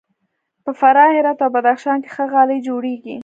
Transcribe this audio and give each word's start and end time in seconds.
په 0.63 0.71
فراه، 0.79 1.13
هرات 1.15 1.37
او 1.45 1.49
بدخشان 1.55 1.97
کې 2.03 2.09
ښه 2.15 2.25
غالۍ 2.31 2.59
جوړیږي. 2.67 3.17